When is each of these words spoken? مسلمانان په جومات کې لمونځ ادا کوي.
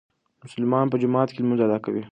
مسلمانان 0.43 0.87
په 0.91 0.97
جومات 1.01 1.29
کې 1.31 1.41
لمونځ 1.41 1.59
ادا 1.63 1.77
کوي. 1.85 2.03